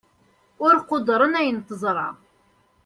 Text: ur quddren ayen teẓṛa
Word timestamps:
ur 0.65 0.73
quddren 0.89 1.33
ayen 1.39 1.59
teẓṛa 1.67 2.09